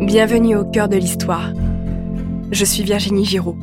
Bienvenue 0.00 0.56
au 0.56 0.64
cœur 0.64 0.88
de 0.88 0.96
l'histoire. 0.96 1.52
Je 2.50 2.64
suis 2.64 2.82
Virginie 2.82 3.26
Giraud. 3.26 3.58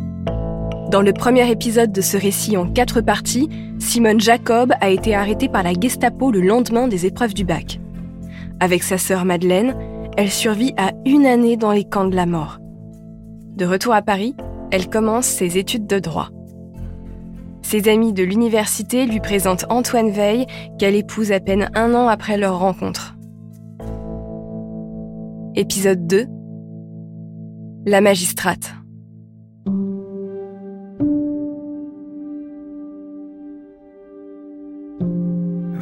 Dans 0.92 1.02
le 1.02 1.12
premier 1.12 1.50
épisode 1.50 1.92
de 1.92 2.02
ce 2.02 2.16
récit 2.16 2.58
en 2.58 2.71
quatre 2.71 3.02
parties, 3.02 3.50
Simone 3.80 4.22
Jacob 4.22 4.72
a 4.80 4.90
été 4.90 5.16
arrêtée 5.16 5.50
par 5.50 5.64
la 5.64 5.74
Gestapo 5.74 6.30
le 6.30 6.42
lendemain 6.42 6.88
des 6.88 7.08
épreuves 7.08 7.34
du 7.34 7.44
bac. 7.44 7.80
Avec 8.60 8.84
sa 8.84 9.00
sœur 9.00 9.26
Madeleine, 9.26 9.76
elle 10.16 10.30
survit 10.30 10.76
à 10.78 10.92
une 11.08 11.26
année 11.26 11.58
dans 11.58 11.71
les 11.71 11.86
camps 11.86 12.08
de 12.08 12.16
la 12.16 12.28
mort. 12.28 12.60
De 13.56 13.66
retour 13.66 13.96
à 13.96 14.04
Paris, 14.04 14.36
elle 14.70 14.90
commence 14.90 15.26
ses 15.26 15.58
études 15.58 15.88
de 15.88 15.98
droit. 15.98 16.30
Ses 17.64 17.90
amis 17.90 18.14
de 18.14 18.24
l'université 18.24 19.08
lui 19.08 19.20
présentent 19.20 19.66
Antoine 19.70 20.12
Veil, 20.12 20.46
qu'elle 20.78 20.96
épouse 20.96 21.32
à 21.32 21.40
peine 21.40 21.72
un 21.74 21.96
an 21.96 22.08
après 22.08 22.38
leur 22.38 22.60
rencontre. 22.60 23.17
Épisode 25.60 26.05
2 26.05 26.28
La 27.88 28.00
magistrate. 28.00 28.75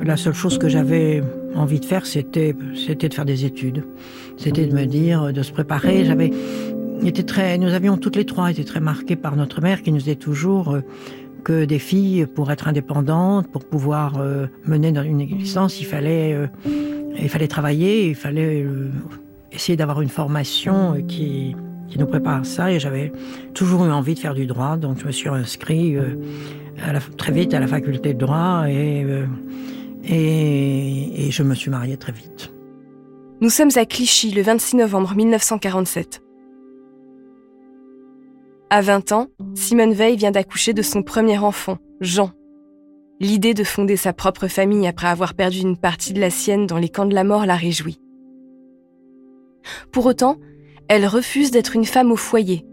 La 0.01 0.15
seule 0.15 0.33
chose 0.33 0.57
que 0.57 0.69
j'avais 0.69 1.21
envie 1.55 1.81
de 1.81 1.85
faire, 1.85 2.05
c'était, 2.05 2.53
de 2.53 3.13
faire 3.13 3.25
des 3.25 3.43
études. 3.43 3.83
C'était 4.37 4.65
de 4.65 4.73
me 4.73 4.85
dire, 4.85 5.33
de 5.33 5.41
se 5.41 5.51
préparer. 5.51 6.05
J'avais, 6.05 6.31
nous 7.01 7.73
avions 7.73 7.97
toutes 7.97 8.15
les 8.15 8.25
trois 8.25 8.51
été 8.51 8.63
très 8.63 8.79
marquées 8.79 9.17
par 9.17 9.35
notre 9.35 9.59
mère 9.59 9.83
qui 9.83 9.91
nous 9.91 9.97
disait 9.97 10.15
toujours 10.15 10.73
euh, 10.73 10.81
que 11.43 11.65
des 11.65 11.79
filles, 11.79 12.27
pour 12.27 12.49
être 12.49 12.69
indépendantes, 12.69 13.51
pour 13.51 13.65
pouvoir 13.65 14.19
euh, 14.19 14.47
mener 14.65 14.97
une 15.05 15.19
existence, 15.19 15.77
euh, 15.81 16.47
il 17.19 17.29
fallait 17.29 17.47
travailler, 17.49 18.07
il 18.07 18.15
fallait 18.15 18.65
essayer 19.51 19.75
d'avoir 19.75 20.01
une 20.01 20.09
formation 20.09 20.95
euh, 20.95 21.01
qui, 21.01 21.55
qui 21.87 21.99
nous 21.99 22.07
prépare 22.07 22.45
ça. 22.45 22.71
Et 22.71 22.79
j'avais 22.79 23.11
toujours 23.53 23.85
eu 23.85 23.91
envie 23.91 24.13
de 24.13 24.19
faire 24.19 24.33
du 24.33 24.45
droit, 24.45 24.77
donc 24.77 24.99
je 24.99 25.05
me 25.05 25.11
suis 25.11 25.29
inscrit 25.29 25.95
euh, 25.95 26.15
très 27.17 27.31
vite 27.31 27.53
à 27.53 27.59
la 27.59 27.67
faculté 27.67 28.13
de 28.13 28.19
droit 28.19 28.65
et, 28.67 29.03
euh, 29.03 29.25
et, 30.03 31.27
et 31.27 31.31
je 31.31 31.43
me 31.43 31.55
suis 31.55 31.71
mariée 31.71 31.97
très 31.97 32.11
vite. 32.11 32.51
Nous 33.41 33.49
sommes 33.49 33.71
à 33.75 33.85
Clichy 33.85 34.31
le 34.31 34.41
26 34.41 34.77
novembre 34.77 35.13
1947. 35.15 36.21
À 38.69 38.81
20 38.81 39.11
ans, 39.11 39.27
Simone 39.53 39.93
Veil 39.93 40.17
vient 40.17 40.31
d'accoucher 40.31 40.73
de 40.73 40.81
son 40.81 41.03
premier 41.03 41.37
enfant, 41.37 41.77
Jean. 42.01 42.31
L'idée 43.19 43.53
de 43.53 43.63
fonder 43.63 43.95
sa 43.95 44.11
propre 44.11 44.47
famille 44.47 44.87
après 44.87 45.07
avoir 45.07 45.33
perdu 45.35 45.59
une 45.59 45.77
partie 45.77 46.13
de 46.13 46.19
la 46.19 46.29
sienne 46.29 46.65
dans 46.65 46.77
les 46.77 46.89
camps 46.89 47.05
de 47.05 47.13
la 47.13 47.23
mort 47.23 47.45
la 47.45 47.55
réjouit. 47.55 47.99
Pour 49.91 50.05
autant, 50.05 50.37
elle 50.87 51.05
refuse 51.05 51.51
d'être 51.51 51.75
une 51.75 51.85
femme 51.85 52.11
au 52.11 52.15
foyer. 52.15 52.65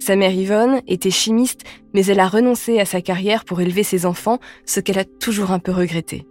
Sa 0.00 0.16
mère 0.16 0.32
Yvonne 0.32 0.80
était 0.86 1.10
chimiste, 1.10 1.60
mais 1.92 2.04
elle 2.06 2.20
a 2.20 2.28
renoncé 2.28 2.80
à 2.80 2.84
sa 2.84 3.02
carrière 3.02 3.44
pour 3.44 3.60
élever 3.60 3.82
ses 3.82 4.06
enfants, 4.06 4.38
ce 4.64 4.80
qu'elle 4.80 4.98
a 4.98 5.04
toujours 5.04 5.50
un 5.50 5.58
peu 5.58 5.72
regretté. 5.72 6.26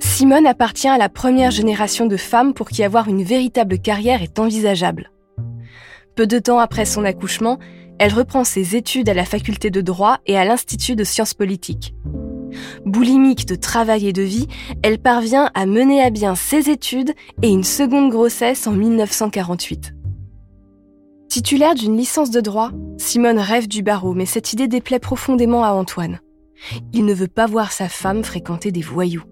Simone 0.00 0.46
appartient 0.46 0.88
à 0.88 0.98
la 0.98 1.08
première 1.08 1.52
génération 1.52 2.06
de 2.06 2.16
femmes 2.16 2.54
pour 2.54 2.70
qui 2.70 2.82
avoir 2.82 3.08
une 3.08 3.22
véritable 3.22 3.78
carrière 3.78 4.22
est 4.22 4.40
envisageable. 4.40 5.12
Peu 6.16 6.26
de 6.26 6.40
temps 6.40 6.58
après 6.58 6.86
son 6.86 7.04
accouchement, 7.04 7.58
elle 8.00 8.12
reprend 8.12 8.42
ses 8.42 8.74
études 8.74 9.08
à 9.08 9.14
la 9.14 9.24
faculté 9.24 9.70
de 9.70 9.80
droit 9.80 10.18
et 10.26 10.36
à 10.36 10.44
l'Institut 10.44 10.96
de 10.96 11.04
sciences 11.04 11.34
politiques. 11.34 11.94
Boulimique 12.84 13.46
de 13.46 13.54
travail 13.54 14.08
et 14.08 14.12
de 14.12 14.22
vie, 14.22 14.48
elle 14.82 14.98
parvient 14.98 15.50
à 15.54 15.66
mener 15.66 16.02
à 16.02 16.10
bien 16.10 16.34
ses 16.34 16.70
études 16.70 17.14
et 17.42 17.48
une 17.48 17.64
seconde 17.64 18.10
grossesse 18.10 18.66
en 18.66 18.72
1948. 18.72 19.94
Titulaire 21.28 21.74
d'une 21.74 21.96
licence 21.96 22.30
de 22.30 22.40
droit, 22.40 22.70
Simone 22.96 23.38
rêve 23.38 23.68
du 23.68 23.82
barreau, 23.82 24.14
mais 24.14 24.26
cette 24.26 24.52
idée 24.52 24.66
déplaît 24.66 24.98
profondément 24.98 25.62
à 25.62 25.70
Antoine. 25.70 26.20
Il 26.92 27.04
ne 27.04 27.14
veut 27.14 27.28
pas 27.28 27.46
voir 27.46 27.72
sa 27.72 27.88
femme 27.88 28.24
fréquenter 28.24 28.72
des 28.72 28.82
voyous. 28.82 29.24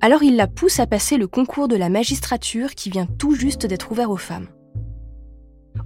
Alors 0.00 0.22
il 0.22 0.36
la 0.36 0.46
pousse 0.46 0.78
à 0.80 0.86
passer 0.86 1.16
le 1.16 1.26
concours 1.26 1.68
de 1.68 1.76
la 1.76 1.88
magistrature 1.88 2.74
qui 2.74 2.90
vient 2.90 3.06
tout 3.06 3.34
juste 3.34 3.66
d'être 3.66 3.90
ouvert 3.90 4.10
aux 4.10 4.16
femmes. 4.16 4.48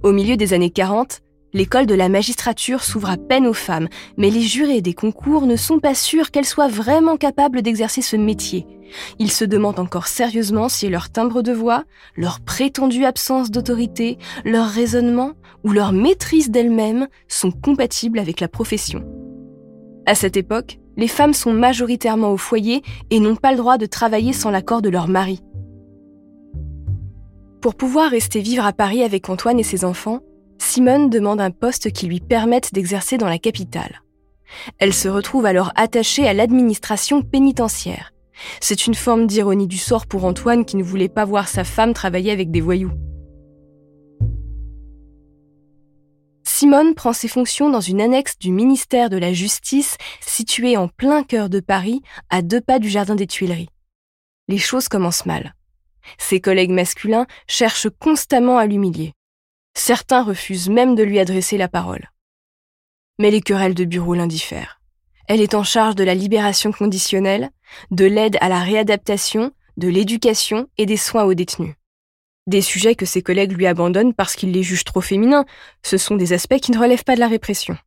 Au 0.03 0.11
milieu 0.11 0.37
des 0.37 0.53
années 0.53 0.69
40, 0.69 1.21
L'école 1.53 1.85
de 1.85 1.95
la 1.95 2.09
magistrature 2.09 2.83
s'ouvre 2.83 3.09
à 3.09 3.17
peine 3.17 3.47
aux 3.47 3.53
femmes, 3.53 3.87
mais 4.17 4.29
les 4.29 4.41
jurés 4.41 4.81
des 4.81 4.93
concours 4.93 5.45
ne 5.45 5.55
sont 5.55 5.79
pas 5.79 5.95
sûrs 5.95 6.29
qu'elles 6.31 6.45
soient 6.45 6.67
vraiment 6.67 7.15
capables 7.15 7.61
d'exercer 7.61 8.01
ce 8.01 8.17
métier. 8.17 8.67
Ils 9.17 9.31
se 9.31 9.45
demandent 9.45 9.79
encore 9.79 10.07
sérieusement 10.07 10.67
si 10.67 10.89
leur 10.89 11.09
timbre 11.09 11.41
de 11.41 11.53
voix, 11.53 11.85
leur 12.15 12.41
prétendue 12.41 13.05
absence 13.05 13.49
d'autorité, 13.49 14.17
leur 14.43 14.67
raisonnement 14.67 15.33
ou 15.63 15.71
leur 15.71 15.93
maîtrise 15.93 16.51
d'elles-mêmes 16.51 17.07
sont 17.27 17.51
compatibles 17.51 18.19
avec 18.19 18.41
la 18.41 18.49
profession. 18.49 19.05
À 20.05 20.15
cette 20.15 20.37
époque, 20.37 20.79
les 20.97 21.07
femmes 21.07 21.33
sont 21.33 21.53
majoritairement 21.53 22.31
au 22.31 22.37
foyer 22.37 22.81
et 23.09 23.19
n'ont 23.19 23.35
pas 23.35 23.51
le 23.51 23.57
droit 23.57 23.77
de 23.77 23.85
travailler 23.85 24.33
sans 24.33 24.51
l'accord 24.51 24.81
de 24.81 24.89
leur 24.89 25.07
mari. 25.07 25.41
Pour 27.61 27.75
pouvoir 27.75 28.11
rester 28.11 28.39
vivre 28.41 28.65
à 28.65 28.73
Paris 28.73 29.03
avec 29.03 29.29
Antoine 29.29 29.59
et 29.59 29.63
ses 29.63 29.83
enfants, 29.83 30.21
Simone 30.59 31.09
demande 31.09 31.41
un 31.41 31.51
poste 31.51 31.91
qui 31.91 32.07
lui 32.07 32.19
permette 32.19 32.73
d'exercer 32.73 33.17
dans 33.17 33.29
la 33.29 33.39
capitale. 33.39 34.01
Elle 34.79 34.93
se 34.93 35.07
retrouve 35.07 35.45
alors 35.45 35.71
attachée 35.75 36.27
à 36.27 36.33
l'administration 36.33 37.21
pénitentiaire. 37.21 38.13
C'est 38.61 38.87
une 38.87 38.95
forme 38.95 39.27
d'ironie 39.27 39.67
du 39.67 39.77
sort 39.77 40.05
pour 40.05 40.25
Antoine 40.25 40.65
qui 40.65 40.77
ne 40.77 40.83
voulait 40.83 41.09
pas 41.09 41.25
voir 41.25 41.47
sa 41.47 41.63
femme 41.63 41.93
travailler 41.93 42.31
avec 42.31 42.51
des 42.51 42.61
voyous. 42.61 42.91
Simone 46.43 46.95
prend 46.95 47.13
ses 47.13 47.27
fonctions 47.27 47.69
dans 47.69 47.81
une 47.81 48.01
annexe 48.01 48.39
du 48.39 48.51
ministère 48.51 49.09
de 49.09 49.17
la 49.17 49.33
Justice 49.33 49.95
située 50.21 50.75
en 50.75 50.87
plein 50.87 51.23
cœur 51.23 51.49
de 51.49 51.59
Paris, 51.59 52.01
à 52.29 52.41
deux 52.41 52.61
pas 52.61 52.79
du 52.79 52.89
Jardin 52.89 53.15
des 53.15 53.27
Tuileries. 53.27 53.69
Les 54.47 54.57
choses 54.57 54.87
commencent 54.87 55.25
mal. 55.25 55.53
Ses 56.17 56.39
collègues 56.39 56.71
masculins 56.71 57.27
cherchent 57.47 57.89
constamment 57.99 58.57
à 58.57 58.65
l'humilier. 58.65 59.13
Certains 59.77 60.23
refusent 60.23 60.69
même 60.69 60.95
de 60.95 61.03
lui 61.03 61.19
adresser 61.19 61.55
la 61.55 61.67
parole. 61.67 62.09
Mais 63.19 63.29
les 63.29 63.41
querelles 63.41 63.75
de 63.75 63.85
bureau 63.85 64.15
l'indiffèrent. 64.15 64.81
Elle 65.27 65.39
est 65.39 65.53
en 65.53 65.63
charge 65.63 65.93
de 65.93 66.03
la 66.03 66.15
libération 66.15 66.71
conditionnelle, 66.71 67.51
de 67.91 68.05
l'aide 68.05 68.37
à 68.41 68.49
la 68.49 68.59
réadaptation, 68.59 69.51
de 69.77 69.87
l'éducation 69.87 70.67
et 70.79 70.87
des 70.87 70.97
soins 70.97 71.25
aux 71.25 71.35
détenus. 71.35 71.75
Des 72.47 72.61
sujets 72.61 72.95
que 72.95 73.05
ses 73.05 73.21
collègues 73.21 73.51
lui 73.51 73.67
abandonnent 73.67 74.15
parce 74.15 74.35
qu'ils 74.35 74.51
les 74.51 74.63
jugent 74.63 74.83
trop 74.83 74.99
féminins, 74.99 75.45
ce 75.83 75.97
sont 75.97 76.15
des 76.15 76.33
aspects 76.33 76.59
qui 76.59 76.71
ne 76.71 76.79
relèvent 76.79 77.03
pas 77.03 77.15
de 77.15 77.21
la 77.21 77.27
répression. 77.27 77.77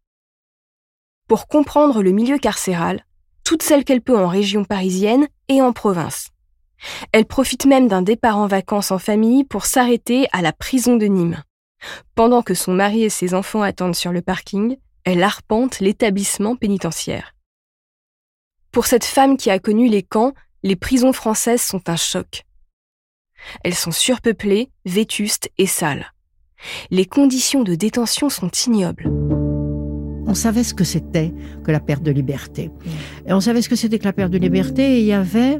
Pour 1.26 1.48
comprendre 1.48 2.02
le 2.02 2.12
milieu 2.12 2.38
carcéral, 2.38 3.04
toutes 3.42 3.64
celles 3.64 3.84
qu'elle 3.84 4.00
peut 4.00 4.16
en 4.16 4.28
région 4.28 4.64
parisienne 4.64 5.26
et 5.48 5.60
en 5.60 5.72
province. 5.72 6.28
Elle 7.10 7.26
profite 7.26 7.66
même 7.66 7.88
d'un 7.88 8.02
départ 8.02 8.38
en 8.38 8.46
vacances 8.46 8.92
en 8.92 8.98
famille 8.98 9.42
pour 9.42 9.66
s'arrêter 9.66 10.28
à 10.32 10.40
la 10.40 10.52
prison 10.52 10.96
de 10.96 11.06
Nîmes. 11.06 11.42
Pendant 12.14 12.42
que 12.42 12.54
son 12.54 12.72
mari 12.72 13.02
et 13.02 13.10
ses 13.10 13.34
enfants 13.34 13.62
attendent 13.62 13.96
sur 13.96 14.12
le 14.12 14.22
parking, 14.22 14.76
elle 15.04 15.22
arpente 15.22 15.80
l'établissement 15.80 16.56
pénitentiaire. 16.56 17.34
Pour 18.70 18.86
cette 18.86 19.04
femme 19.04 19.36
qui 19.36 19.50
a 19.50 19.58
connu 19.58 19.88
les 19.88 20.02
camps, 20.02 20.34
les 20.62 20.76
prisons 20.76 21.12
françaises 21.12 21.62
sont 21.62 21.88
un 21.88 21.96
choc. 21.96 22.44
Elles 23.64 23.74
sont 23.74 23.90
surpeuplées, 23.90 24.70
vétustes 24.84 25.50
et 25.58 25.66
sales. 25.66 26.12
Les 26.90 27.06
conditions 27.06 27.62
de 27.62 27.74
détention 27.74 28.28
sont 28.28 28.50
ignobles. 28.50 29.10
On 30.26 30.34
savait 30.34 30.62
ce 30.62 30.74
que 30.74 30.84
c'était 30.84 31.32
que 31.64 31.72
la 31.72 31.80
perte 31.80 32.02
de 32.02 32.12
liberté. 32.12 32.70
Et 33.26 33.32
on 33.32 33.40
savait 33.40 33.62
ce 33.62 33.68
que 33.68 33.76
c'était 33.76 33.98
que 33.98 34.04
la 34.04 34.12
perte 34.12 34.30
de 34.30 34.38
liberté 34.38 34.98
et 34.98 35.00
il 35.00 35.06
y 35.06 35.12
avait 35.12 35.58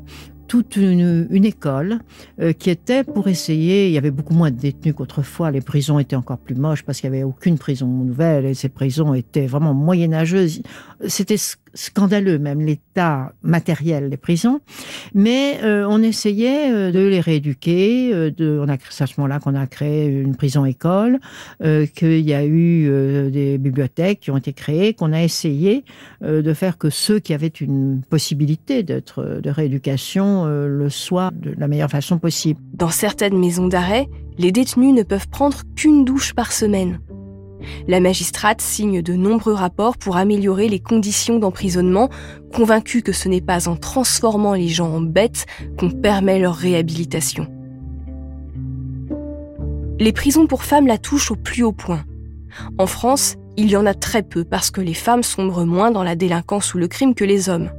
toute 0.50 0.74
une, 0.74 1.44
école 1.44 2.00
euh, 2.40 2.52
qui 2.52 2.70
était 2.70 3.04
pour 3.04 3.28
essayer, 3.28 3.86
il 3.86 3.92
y 3.92 3.98
avait 3.98 4.10
beaucoup 4.10 4.34
moins 4.34 4.50
de 4.50 4.56
détenus 4.56 4.96
qu'autrefois, 4.96 5.52
les 5.52 5.60
prisons 5.60 6.00
étaient 6.00 6.16
encore 6.16 6.38
plus 6.38 6.56
moches 6.56 6.82
parce 6.82 7.00
qu'il 7.00 7.08
n'y 7.08 7.18
avait 7.18 7.24
aucune 7.24 7.56
prison 7.56 7.86
nouvelle 7.86 8.44
et 8.44 8.54
ces 8.54 8.68
prisons 8.68 9.14
étaient 9.14 9.46
vraiment 9.46 9.74
moyenâgeuses. 9.74 10.60
C'était 11.06 11.36
scandaleux 11.74 12.38
même 12.38 12.60
l'état 12.60 13.32
matériel 13.42 14.10
des 14.10 14.16
prisons, 14.16 14.60
mais 15.14 15.58
euh, 15.62 15.86
on 15.88 16.02
essayait 16.02 16.72
euh, 16.72 16.90
de 16.90 17.00
les 17.00 17.20
rééduquer. 17.20 18.12
Euh, 18.12 18.30
on 18.40 18.68
a 18.68 18.76
c'est 18.90 19.04
à 19.04 19.06
ce 19.06 19.14
moment-là 19.18 19.40
qu'on 19.40 19.54
a 19.54 19.66
créé 19.66 20.06
une 20.06 20.36
prison 20.36 20.64
école, 20.64 21.18
euh, 21.62 21.86
qu'il 21.86 22.20
y 22.20 22.34
a 22.34 22.44
eu 22.44 23.30
des 23.30 23.58
bibliothèques 23.58 24.20
qui 24.20 24.30
ont 24.30 24.36
été 24.36 24.52
créées, 24.52 24.94
qu'on 24.94 25.12
a 25.12 25.22
essayé 25.22 25.84
de 26.22 26.54
faire 26.54 26.78
que 26.78 26.90
ceux 26.90 27.18
qui 27.18 27.34
avaient 27.34 27.48
une 27.48 28.02
possibilité 28.08 28.82
d'être 28.82 29.40
de 29.42 29.50
rééducation 29.50 30.46
le 30.46 30.88
soient 30.88 31.30
de 31.34 31.54
la 31.56 31.68
meilleure 31.68 31.90
façon 31.90 32.18
possible. 32.18 32.60
Dans 32.74 32.90
certaines 32.90 33.38
maisons 33.38 33.68
d'arrêt, 33.68 34.08
les 34.38 34.52
détenus 34.52 34.94
ne 34.94 35.02
peuvent 35.02 35.28
prendre 35.28 35.58
qu'une 35.76 36.04
douche 36.04 36.34
par 36.34 36.52
semaine. 36.52 37.00
La 37.88 38.00
magistrate 38.00 38.60
signe 38.60 39.02
de 39.02 39.14
nombreux 39.14 39.52
rapports 39.52 39.96
pour 39.96 40.16
améliorer 40.16 40.68
les 40.68 40.80
conditions 40.80 41.38
d'emprisonnement, 41.38 42.08
convaincue 42.52 43.02
que 43.02 43.12
ce 43.12 43.28
n'est 43.28 43.40
pas 43.40 43.68
en 43.68 43.76
transformant 43.76 44.54
les 44.54 44.68
gens 44.68 44.90
en 44.90 45.00
bêtes 45.00 45.46
qu'on 45.78 45.90
permet 45.90 46.38
leur 46.38 46.56
réhabilitation. 46.56 47.46
Les 49.98 50.12
prisons 50.12 50.46
pour 50.46 50.64
femmes 50.64 50.86
la 50.86 50.98
touchent 50.98 51.30
au 51.30 51.36
plus 51.36 51.62
haut 51.62 51.72
point. 51.72 52.04
En 52.78 52.86
France, 52.86 53.36
il 53.56 53.70
y 53.70 53.76
en 53.76 53.86
a 53.86 53.94
très 53.94 54.22
peu 54.22 54.44
parce 54.44 54.70
que 54.70 54.80
les 54.80 54.94
femmes 54.94 55.22
sombrent 55.22 55.66
moins 55.66 55.90
dans 55.90 56.02
la 56.02 56.16
délinquance 56.16 56.72
ou 56.74 56.78
le 56.78 56.88
crime 56.88 57.14
que 57.14 57.24
les 57.24 57.48
hommes. 57.48 57.70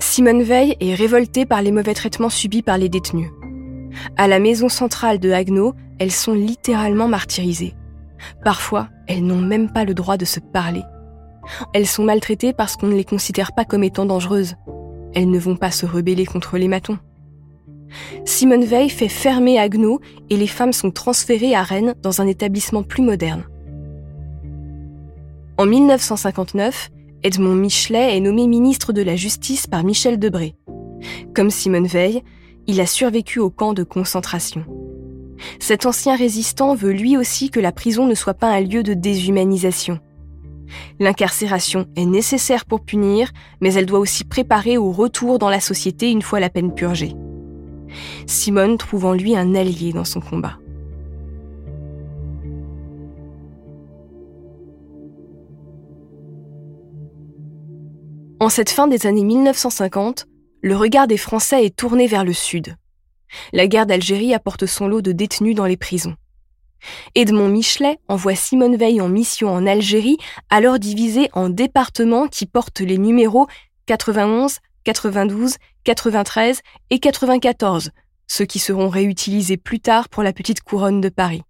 Simone 0.00 0.42
Veil 0.42 0.76
est 0.80 0.94
révoltée 0.94 1.46
par 1.46 1.62
les 1.62 1.72
mauvais 1.72 1.94
traitements 1.94 2.28
subis 2.28 2.62
par 2.62 2.76
les 2.76 2.88
détenus. 2.88 3.30
À 4.16 4.28
la 4.28 4.38
maison 4.38 4.68
centrale 4.68 5.18
de 5.18 5.30
Haguenau, 5.30 5.74
elles 5.98 6.12
sont 6.12 6.34
littéralement 6.34 7.08
martyrisées. 7.08 7.74
Parfois, 8.44 8.88
elles 9.06 9.24
n'ont 9.24 9.40
même 9.40 9.70
pas 9.72 9.84
le 9.84 9.94
droit 9.94 10.16
de 10.16 10.24
se 10.24 10.40
parler. 10.40 10.82
Elles 11.72 11.86
sont 11.86 12.04
maltraitées 12.04 12.52
parce 12.52 12.76
qu'on 12.76 12.88
ne 12.88 12.96
les 12.96 13.04
considère 13.04 13.52
pas 13.52 13.64
comme 13.64 13.84
étant 13.84 14.06
dangereuses. 14.06 14.54
Elles 15.14 15.30
ne 15.30 15.38
vont 15.38 15.56
pas 15.56 15.70
se 15.70 15.86
rebeller 15.86 16.26
contre 16.26 16.58
les 16.58 16.68
matons. 16.68 16.98
Simone 18.24 18.64
Veil 18.64 18.90
fait 18.90 19.08
fermer 19.08 19.58
Haguenau 19.58 20.00
et 20.28 20.36
les 20.36 20.46
femmes 20.46 20.74
sont 20.74 20.90
transférées 20.90 21.54
à 21.54 21.62
Rennes 21.62 21.94
dans 22.02 22.20
un 22.20 22.26
établissement 22.26 22.82
plus 22.82 23.02
moderne. 23.02 23.44
En 25.56 25.66
1959, 25.66 26.90
Edmond 27.24 27.54
Michelet 27.54 28.16
est 28.16 28.20
nommé 28.20 28.46
ministre 28.46 28.92
de 28.92 29.02
la 29.02 29.16
Justice 29.16 29.66
par 29.66 29.82
Michel 29.82 30.18
Debré. 30.18 30.54
Comme 31.34 31.50
Simone 31.50 31.86
Veil, 31.86 32.22
il 32.66 32.80
a 32.80 32.86
survécu 32.86 33.40
au 33.40 33.50
camp 33.50 33.72
de 33.72 33.82
concentration. 33.82 34.64
Cet 35.60 35.86
ancien 35.86 36.16
résistant 36.16 36.74
veut 36.74 36.92
lui 36.92 37.16
aussi 37.16 37.50
que 37.50 37.60
la 37.60 37.72
prison 37.72 38.06
ne 38.06 38.14
soit 38.14 38.34
pas 38.34 38.50
un 38.50 38.60
lieu 38.60 38.82
de 38.82 38.94
déshumanisation. 38.94 39.98
L'incarcération 40.98 41.86
est 41.96 42.04
nécessaire 42.04 42.64
pour 42.64 42.84
punir, 42.84 43.30
mais 43.60 43.72
elle 43.74 43.86
doit 43.86 43.98
aussi 43.98 44.24
préparer 44.24 44.76
au 44.76 44.92
retour 44.92 45.38
dans 45.38 45.50
la 45.50 45.60
société 45.60 46.10
une 46.10 46.22
fois 46.22 46.40
la 46.40 46.50
peine 46.50 46.74
purgée. 46.74 47.14
Simone 48.26 48.76
trouve 48.76 49.06
en 49.06 49.14
lui 49.14 49.36
un 49.36 49.54
allié 49.54 49.92
dans 49.92 50.04
son 50.04 50.20
combat. 50.20 50.58
En 58.40 58.48
cette 58.50 58.70
fin 58.70 58.86
des 58.86 59.06
années 59.06 59.24
1950, 59.24 60.26
le 60.62 60.76
regard 60.76 61.08
des 61.08 61.16
Français 61.16 61.64
est 61.64 61.76
tourné 61.76 62.06
vers 62.06 62.24
le 62.24 62.32
sud. 62.32 62.76
La 63.52 63.66
guerre 63.66 63.86
d'Algérie 63.86 64.34
apporte 64.34 64.66
son 64.66 64.88
lot 64.88 65.02
de 65.02 65.12
détenus 65.12 65.54
dans 65.54 65.66
les 65.66 65.76
prisons. 65.76 66.16
Edmond 67.14 67.48
Michelet 67.48 67.98
envoie 68.08 68.34
Simone 68.34 68.76
Veil 68.76 69.00
en 69.00 69.08
mission 69.08 69.48
en 69.48 69.66
Algérie, 69.66 70.18
alors 70.50 70.78
divisée 70.78 71.28
en 71.32 71.48
départements 71.48 72.28
qui 72.28 72.46
portent 72.46 72.80
les 72.80 72.98
numéros 72.98 73.48
91, 73.86 74.58
92, 74.84 75.56
93 75.84 76.60
et 76.90 76.98
94, 76.98 77.90
ceux 78.26 78.44
qui 78.44 78.58
seront 78.58 78.88
réutilisés 78.88 79.56
plus 79.56 79.80
tard 79.80 80.08
pour 80.08 80.22
la 80.22 80.32
petite 80.32 80.62
couronne 80.62 81.00
de 81.00 81.08
Paris. 81.08 81.42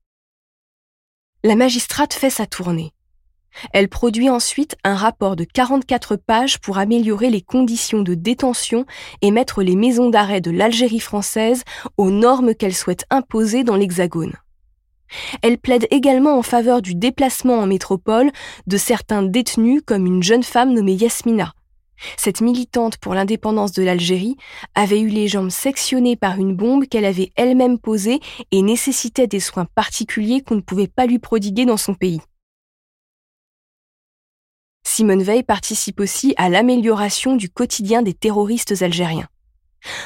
La 1.44 1.56
magistrate 1.56 2.14
fait 2.14 2.30
sa 2.30 2.46
tournée. 2.46 2.92
Elle 3.72 3.88
produit 3.88 4.30
ensuite 4.30 4.76
un 4.84 4.94
rapport 4.94 5.36
de 5.36 5.44
44 5.44 6.16
pages 6.16 6.58
pour 6.58 6.78
améliorer 6.78 7.30
les 7.30 7.42
conditions 7.42 8.02
de 8.02 8.14
détention 8.14 8.86
et 9.22 9.30
mettre 9.30 9.62
les 9.62 9.76
maisons 9.76 10.10
d'arrêt 10.10 10.40
de 10.40 10.50
l'Algérie 10.50 11.00
française 11.00 11.64
aux 11.96 12.10
normes 12.10 12.54
qu'elle 12.54 12.74
souhaite 12.74 13.04
imposer 13.10 13.64
dans 13.64 13.76
l'Hexagone. 13.76 14.34
Elle 15.42 15.58
plaide 15.58 15.86
également 15.90 16.38
en 16.38 16.42
faveur 16.42 16.82
du 16.82 16.94
déplacement 16.94 17.58
en 17.58 17.66
métropole 17.66 18.30
de 18.66 18.76
certains 18.76 19.22
détenus 19.22 19.82
comme 19.84 20.06
une 20.06 20.22
jeune 20.22 20.42
femme 20.42 20.74
nommée 20.74 20.94
Yasmina. 20.94 21.52
Cette 22.16 22.40
militante 22.40 22.98
pour 22.98 23.14
l'indépendance 23.14 23.72
de 23.72 23.82
l'Algérie 23.82 24.36
avait 24.74 25.00
eu 25.00 25.08
les 25.08 25.26
jambes 25.26 25.50
sectionnées 25.50 26.14
par 26.14 26.38
une 26.38 26.54
bombe 26.54 26.86
qu'elle 26.86 27.04
avait 27.04 27.32
elle-même 27.34 27.78
posée 27.78 28.20
et 28.52 28.62
nécessitait 28.62 29.26
des 29.26 29.40
soins 29.40 29.66
particuliers 29.74 30.42
qu'on 30.42 30.54
ne 30.54 30.60
pouvait 30.60 30.86
pas 30.86 31.06
lui 31.06 31.18
prodiguer 31.18 31.64
dans 31.64 31.76
son 31.76 31.94
pays. 31.94 32.20
Simone 34.98 35.22
Veil 35.22 35.44
participe 35.44 36.00
aussi 36.00 36.34
à 36.38 36.48
l'amélioration 36.48 37.36
du 37.36 37.48
quotidien 37.48 38.02
des 38.02 38.14
terroristes 38.14 38.82
algériens. 38.82 39.28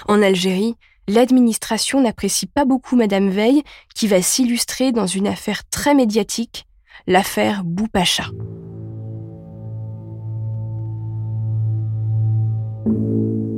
En 0.06 0.20
Algérie, 0.20 0.74
l'administration 1.08 2.02
n'apprécie 2.02 2.44
pas 2.44 2.66
beaucoup 2.66 2.94
Madame 2.94 3.30
Veil, 3.30 3.62
qui 3.94 4.06
va 4.06 4.20
s'illustrer 4.20 4.92
dans 4.92 5.06
une 5.06 5.28
affaire 5.28 5.66
très 5.70 5.94
médiatique, 5.94 6.66
l'affaire 7.06 7.62
Boupacha. 7.64 8.24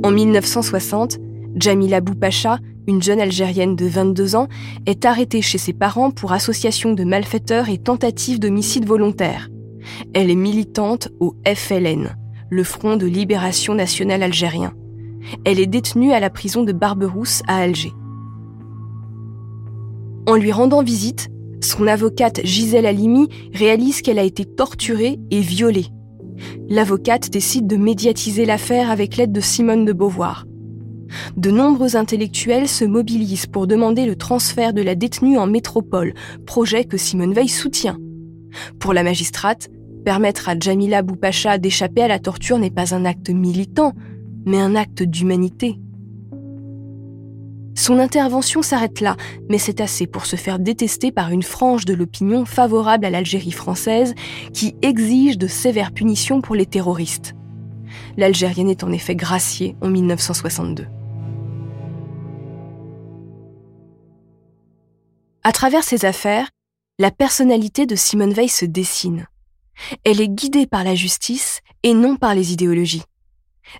En 0.05 0.11
1960, 0.11 1.17
Jamila 1.57 1.99
Boupacha, 1.99 2.59
une 2.87 3.03
jeune 3.03 3.19
Algérienne 3.19 3.75
de 3.75 3.87
22 3.87 4.37
ans, 4.37 4.47
est 4.85 5.03
arrêtée 5.03 5.41
chez 5.41 5.57
ses 5.57 5.73
parents 5.73 6.11
pour 6.11 6.31
association 6.31 6.93
de 6.93 7.03
malfaiteurs 7.03 7.67
et 7.67 7.77
tentative 7.77 8.39
d'homicide 8.39 8.85
volontaire. 8.85 9.49
Elle 10.13 10.29
est 10.29 10.35
militante 10.35 11.09
au 11.19 11.35
FLN, 11.45 12.15
le 12.49 12.63
Front 12.63 12.97
de 12.97 13.05
libération 13.05 13.75
nationale 13.75 14.23
algérien. 14.23 14.73
Elle 15.43 15.59
est 15.59 15.67
détenue 15.67 16.11
à 16.11 16.19
la 16.19 16.29
prison 16.29 16.63
de 16.63 16.71
Barberousse 16.71 17.41
à 17.47 17.57
Alger. 17.57 17.91
En 20.27 20.35
lui 20.35 20.51
rendant 20.51 20.83
visite, 20.83 21.29
son 21.61 21.87
avocate 21.87 22.41
Gisèle 22.43 22.85
Halimi 22.85 23.27
réalise 23.53 24.01
qu'elle 24.01 24.19
a 24.19 24.23
été 24.23 24.45
torturée 24.45 25.19
et 25.31 25.39
violée. 25.39 25.87
L'avocate 26.67 27.29
décide 27.29 27.67
de 27.67 27.77
médiatiser 27.77 28.45
l'affaire 28.45 28.89
avec 28.89 29.17
l'aide 29.17 29.31
de 29.31 29.41
Simone 29.41 29.85
de 29.85 29.93
Beauvoir. 29.93 30.45
De 31.37 31.51
nombreux 31.51 31.95
intellectuels 31.95 32.67
se 32.67 32.85
mobilisent 32.85 33.45
pour 33.45 33.67
demander 33.67 34.05
le 34.05 34.15
transfert 34.15 34.73
de 34.73 34.81
la 34.81 34.95
détenue 34.95 35.37
en 35.37 35.47
métropole, 35.47 36.13
projet 36.45 36.85
que 36.85 36.97
Simone 36.97 37.33
Veil 37.33 37.47
soutient. 37.47 37.97
Pour 38.79 38.93
la 38.93 39.03
magistrate, 39.03 39.69
permettre 40.05 40.47
à 40.47 40.57
Jamila 40.57 41.01
Boupacha 41.01 41.57
d'échapper 41.57 42.03
à 42.03 42.07
la 42.07 42.19
torture 42.19 42.59
n'est 42.59 42.69
pas 42.69 42.95
un 42.95 43.03
acte 43.03 43.29
militant, 43.29 43.91
mais 44.45 44.61
un 44.61 44.75
acte 44.75 45.03
d'humanité. 45.03 45.79
Son 47.77 47.99
intervention 47.99 48.61
s'arrête 48.61 49.01
là, 49.01 49.17
mais 49.49 49.57
c'est 49.57 49.81
assez 49.81 50.07
pour 50.07 50.25
se 50.25 50.37
faire 50.37 50.59
détester 50.59 51.11
par 51.11 51.31
une 51.31 51.43
frange 51.43 51.83
de 51.83 51.93
l'opinion 51.93 52.45
favorable 52.45 53.03
à 53.03 53.09
l'Algérie 53.09 53.51
française 53.51 54.13
qui 54.53 54.75
exige 54.81 55.37
de 55.37 55.47
sévères 55.47 55.91
punitions 55.91 56.39
pour 56.39 56.55
les 56.55 56.65
terroristes. 56.65 57.33
L'Algérienne 58.15 58.69
est 58.69 58.83
en 58.83 58.91
effet 58.93 59.15
graciée 59.15 59.75
en 59.81 59.89
1962. 59.89 60.87
À 65.43 65.51
travers 65.51 65.83
ces 65.83 66.05
affaires, 66.05 66.49
la 66.97 67.11
personnalité 67.11 67.85
de 67.85 67.95
Simone 67.95 68.33
Veil 68.33 68.49
se 68.49 68.65
dessine. 68.65 69.27
Elle 70.03 70.21
est 70.21 70.29
guidée 70.29 70.67
par 70.67 70.83
la 70.83 70.95
justice 70.95 71.61
et 71.83 71.93
non 71.93 72.15
par 72.15 72.35
les 72.35 72.53
idéologies. 72.53 73.03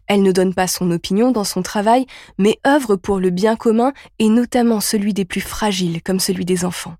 Elle 0.08 0.24
ne 0.24 0.32
donne 0.32 0.54
pas 0.54 0.68
son 0.68 0.92
opinion 0.92 1.32
dans 1.32 1.44
son 1.44 1.62
travail, 1.62 2.06
mais 2.38 2.60
œuvre 2.66 2.96
pour 2.96 3.20
le 3.20 3.30
bien 3.30 3.56
commun 3.56 3.94
et 4.20 4.30
notamment 4.30 4.82
celui 4.82 5.14
des 5.14 5.26
plus 5.26 5.42
fragiles 5.42 6.02
comme 6.02 6.20
celui 6.20 6.46
des 6.46 6.66
enfants. 6.66 6.96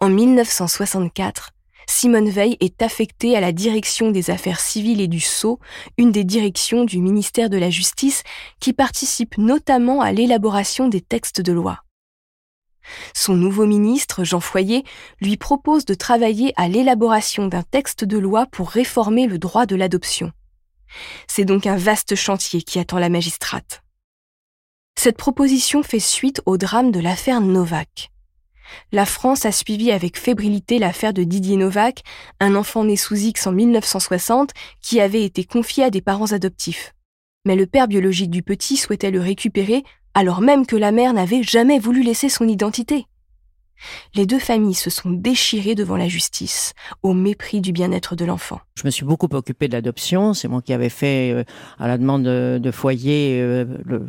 En 0.00 0.08
1964, 0.08 1.50
Simone 1.86 2.28
Veil 2.28 2.56
est 2.60 2.82
affectée 2.82 3.36
à 3.36 3.40
la 3.40 3.52
direction 3.52 4.10
des 4.10 4.30
affaires 4.30 4.60
civiles 4.60 5.00
et 5.00 5.08
du 5.08 5.20
Sceau, 5.20 5.58
une 5.98 6.12
des 6.12 6.24
directions 6.24 6.84
du 6.84 6.98
ministère 6.98 7.50
de 7.50 7.56
la 7.56 7.70
Justice 7.70 8.22
qui 8.60 8.72
participe 8.72 9.38
notamment 9.38 10.00
à 10.00 10.12
l'élaboration 10.12 10.88
des 10.88 11.00
textes 11.00 11.40
de 11.40 11.52
loi. 11.52 11.84
Son 13.14 13.34
nouveau 13.34 13.66
ministre, 13.66 14.24
Jean 14.24 14.40
Foyer, 14.40 14.84
lui 15.20 15.36
propose 15.36 15.84
de 15.84 15.94
travailler 15.94 16.52
à 16.56 16.68
l'élaboration 16.68 17.46
d'un 17.46 17.62
texte 17.62 18.04
de 18.04 18.18
loi 18.18 18.46
pour 18.46 18.70
réformer 18.70 19.26
le 19.26 19.38
droit 19.38 19.66
de 19.66 19.76
l'adoption. 19.76 20.32
C'est 21.26 21.44
donc 21.44 21.66
un 21.66 21.76
vaste 21.76 22.14
chantier 22.14 22.62
qui 22.62 22.78
attend 22.78 22.98
la 22.98 23.08
magistrate. 23.08 23.82
Cette 24.98 25.16
proposition 25.16 25.82
fait 25.82 26.00
suite 26.00 26.42
au 26.46 26.56
drame 26.56 26.90
de 26.90 27.00
l'affaire 27.00 27.40
Novak. 27.40 28.10
La 28.92 29.06
France 29.06 29.44
a 29.44 29.52
suivi 29.52 29.90
avec 29.90 30.18
fébrilité 30.18 30.78
l'affaire 30.78 31.12
de 31.12 31.24
Didier 31.24 31.56
Novak, 31.56 32.02
un 32.40 32.54
enfant 32.54 32.84
né 32.84 32.96
sous 32.96 33.16
X 33.16 33.46
en 33.46 33.52
1960 33.52 34.50
qui 34.80 35.00
avait 35.00 35.24
été 35.24 35.44
confié 35.44 35.84
à 35.84 35.90
des 35.90 36.00
parents 36.00 36.32
adoptifs. 36.32 36.94
Mais 37.44 37.56
le 37.56 37.66
père 37.66 37.88
biologique 37.88 38.30
du 38.30 38.42
petit 38.42 38.76
souhaitait 38.76 39.10
le 39.10 39.20
récupérer 39.20 39.82
alors 40.14 40.40
même 40.40 40.66
que 40.66 40.76
la 40.76 40.92
mère 40.92 41.12
n'avait 41.12 41.42
jamais 41.42 41.78
voulu 41.78 42.02
laisser 42.02 42.28
son 42.28 42.46
identité. 42.48 43.06
Les 44.14 44.26
deux 44.26 44.38
familles 44.38 44.74
se 44.74 44.90
sont 44.90 45.10
déchirées 45.10 45.74
devant 45.74 45.96
la 45.96 46.08
justice, 46.08 46.74
au 47.02 47.14
mépris 47.14 47.60
du 47.60 47.72
bien-être 47.72 48.16
de 48.16 48.24
l'enfant. 48.24 48.60
Je 48.74 48.84
me 48.84 48.90
suis 48.90 49.04
beaucoup 49.04 49.28
occupée 49.32 49.68
de 49.68 49.72
l'adoption. 49.72 50.34
C'est 50.34 50.48
moi 50.48 50.62
qui 50.62 50.72
avais 50.72 50.88
fait, 50.88 51.32
euh, 51.32 51.44
à 51.78 51.88
la 51.88 51.98
demande 51.98 52.22
de, 52.22 52.70
Foyer, 52.70 53.40
euh, 53.40 53.64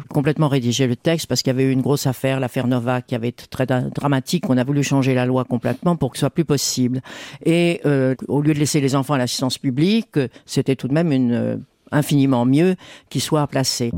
complètement 0.09 0.47
rédigé 0.47 0.87
le 0.87 0.95
texte 0.95 1.27
parce 1.27 1.41
qu'il 1.41 1.51
y 1.51 1.55
avait 1.55 1.63
eu 1.63 1.71
une 1.71 1.81
grosse 1.81 2.07
affaire, 2.07 2.39
l'affaire 2.39 2.67
Nova, 2.67 3.01
qui 3.01 3.15
avait 3.15 3.29
été 3.29 3.45
très 3.47 3.65
dramatique. 3.65 4.49
On 4.49 4.57
a 4.57 4.63
voulu 4.63 4.83
changer 4.83 5.13
la 5.13 5.25
loi 5.25 5.43
complètement 5.43 5.95
pour 5.95 6.11
que 6.11 6.17
ce 6.17 6.21
soit 6.21 6.29
plus 6.29 6.45
possible. 6.45 7.01
Et 7.45 7.81
euh, 7.85 8.15
au 8.27 8.41
lieu 8.41 8.53
de 8.53 8.59
laisser 8.59 8.79
les 8.79 8.95
enfants 8.95 9.15
à 9.15 9.17
l'assistance 9.17 9.57
publique, 9.57 10.19
c'était 10.45 10.75
tout 10.75 10.87
de 10.87 10.93
même 10.93 11.63
infiniment 11.91 12.45
mieux 12.45 12.75
qu'ils 13.09 13.21
soient 13.21 13.47
placés. 13.47 13.91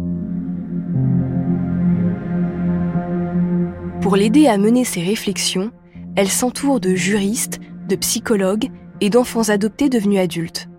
Pour 4.16 4.22
l'aider 4.22 4.48
à 4.48 4.58
mener 4.58 4.86
ses 4.86 5.04
réflexions, 5.04 5.72
elle 6.16 6.30
s'entoure 6.30 6.80
de 6.80 6.96
juristes, 6.96 7.60
de 7.90 7.98
psychologues 7.98 8.70
et 9.02 9.10
d'enfants 9.10 9.50
adoptés 9.50 9.90
devenus 9.90 10.22
adultes. 10.22 10.70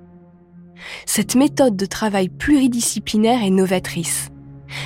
Cette 1.04 1.34
méthode 1.34 1.76
de 1.76 1.84
travail 1.84 2.30
pluridisciplinaire 2.30 3.44
est 3.44 3.50
novatrice. 3.50 4.30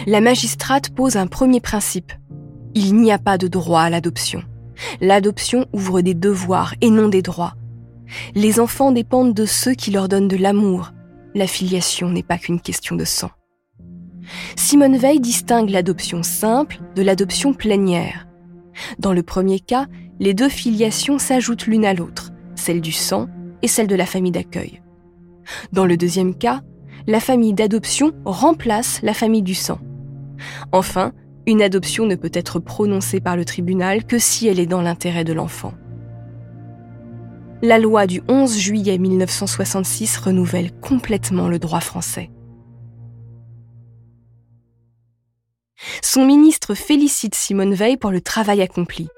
La 0.08 0.20
magistrate 0.20 0.90
pose 0.90 1.16
un 1.16 1.28
premier 1.28 1.60
principe. 1.60 2.12
Il 2.74 2.96
n'y 2.96 3.12
a 3.12 3.18
pas 3.18 3.38
de 3.38 3.46
droit 3.46 3.82
à 3.82 3.90
l'adoption. 3.90 4.42
L'adoption 5.00 5.66
ouvre 5.72 6.00
des 6.00 6.14
devoirs 6.14 6.74
et 6.80 6.90
non 6.90 7.06
des 7.06 7.22
droits. 7.22 7.54
Les 8.34 8.58
enfants 8.58 8.90
dépendent 8.90 9.32
de 9.32 9.46
ceux 9.46 9.74
qui 9.74 9.92
leur 9.92 10.08
donnent 10.08 10.26
de 10.26 10.36
l'amour. 10.36 10.90
La 11.36 11.46
filiation 11.46 12.10
n'est 12.10 12.24
pas 12.24 12.38
qu'une 12.38 12.60
question 12.60 12.96
de 12.96 13.04
sang. 13.04 13.30
Simone 14.56 14.96
Veil 14.96 15.20
distingue 15.20 15.70
l'adoption 15.70 16.24
simple 16.24 16.80
de 16.96 17.02
l'adoption 17.02 17.54
plénière. 17.54 18.26
Dans 18.98 19.12
le 19.12 19.22
premier 19.22 19.60
cas, 19.60 19.86
les 20.18 20.34
deux 20.34 20.48
filiations 20.48 21.18
s'ajoutent 21.18 21.66
l'une 21.66 21.84
à 21.84 21.94
l'autre, 21.94 22.30
celle 22.54 22.80
du 22.80 22.92
sang 22.92 23.28
et 23.62 23.68
celle 23.68 23.86
de 23.86 23.94
la 23.94 24.06
famille 24.06 24.32
d'accueil. 24.32 24.82
Dans 25.72 25.86
le 25.86 25.96
deuxième 25.96 26.34
cas, 26.34 26.62
la 27.06 27.20
famille 27.20 27.54
d'adoption 27.54 28.12
remplace 28.24 29.00
la 29.02 29.14
famille 29.14 29.42
du 29.42 29.54
sang. 29.54 29.78
Enfin, 30.72 31.12
une 31.46 31.62
adoption 31.62 32.06
ne 32.06 32.14
peut 32.14 32.30
être 32.32 32.58
prononcée 32.58 33.20
par 33.20 33.36
le 33.36 33.44
tribunal 33.44 34.04
que 34.04 34.18
si 34.18 34.46
elle 34.46 34.60
est 34.60 34.66
dans 34.66 34.82
l'intérêt 34.82 35.24
de 35.24 35.32
l'enfant. 35.32 35.72
La 37.62 37.78
loi 37.78 38.06
du 38.06 38.22
11 38.28 38.58
juillet 38.58 38.98
1966 38.98 40.16
renouvelle 40.18 40.72
complètement 40.72 41.48
le 41.48 41.58
droit 41.58 41.80
français. 41.80 42.30
Son 46.02 46.24
ministre 46.24 46.74
félicite 46.74 47.34
Simone 47.34 47.74
Veil 47.74 47.96
pour 47.96 48.10
le 48.10 48.20
travail 48.20 48.62
accompli. 48.62 49.08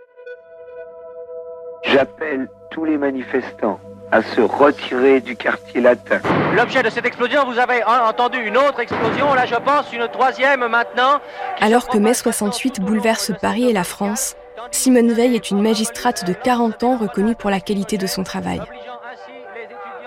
J'appelle 1.85 2.49
tous 2.71 2.85
les 2.85 2.97
manifestants 2.97 3.81
à 4.13 4.23
se 4.23 4.41
retirer 4.41 5.21
du 5.21 5.37
quartier 5.37 5.81
latin. 5.81 6.21
L'objet 6.55 6.83
de 6.83 6.91
cette 6.91 7.07
explosion, 7.07 7.45
vous 7.51 7.59
avez 7.59 7.83
entendu 7.85 8.39
une 8.39 8.57
autre 8.57 8.81
explosion, 8.81 9.33
là 9.35 9.47
je 9.47 9.55
pense 9.55 9.93
une 9.93 10.07
troisième 10.09 10.67
maintenant. 10.69 11.19
Alors 11.61 11.89
que 11.89 11.99
mai 11.99 12.15
68 12.15 12.81
bouleverse 12.81 13.33
Paris 13.41 13.71
et 13.71 13.73
la 13.73 13.85
France, 13.85 14.37
Simone 14.71 15.13
Veil 15.13 15.35
est 15.35 15.51
une 15.51 15.63
magistrate 15.63 16.27
de 16.27 16.35
40 16.35 16.83
ans 16.85 16.97
reconnue 16.99 17.35
pour 17.35 17.51
la 17.51 17.61
qualité 17.61 17.97
de 17.97 18.07
son 18.07 18.23
travail. 18.23 18.61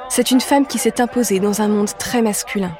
C'est 0.09 0.31
une 0.31 0.41
femme 0.41 0.67
qui 0.67 0.77
s'est 0.77 1.01
imposée 1.01 1.39
dans 1.39 1.61
un 1.61 1.67
monde 1.67 1.89
très 1.97 2.21
masculin. 2.21 2.71